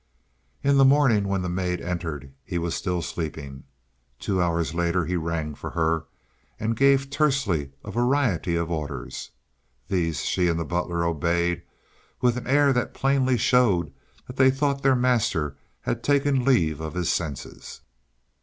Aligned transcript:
In 0.63 0.77
the 0.77 0.83
morning 0.83 1.27
when 1.27 1.43
the 1.43 1.47
maid 1.47 1.79
entered 1.79 2.33
he 2.43 2.57
was 2.57 2.73
still 2.73 3.03
sleeping. 3.03 3.65
Two 4.17 4.41
hours 4.41 4.73
later 4.73 5.05
he 5.05 5.15
rang 5.15 5.53
for 5.53 5.69
her, 5.69 6.05
and 6.59 6.75
gave 6.75 7.11
tersely 7.11 7.69
a 7.83 7.91
variety 7.91 8.55
of 8.55 8.71
orders. 8.71 9.29
These 9.89 10.23
she 10.25 10.47
and 10.47 10.59
the 10.59 10.65
butler 10.65 11.03
obeyed 11.05 11.61
with 12.19 12.35
an 12.35 12.47
air 12.47 12.73
that 12.73 12.95
plainly 12.95 13.37
showed 13.37 13.93
they 14.27 14.49
thought 14.49 14.81
their 14.81 14.95
master 14.95 15.55
had 15.81 16.01
taken 16.01 16.45
leave 16.45 16.81
of 16.81 16.95
his 16.95 17.11
senses. 17.11 17.81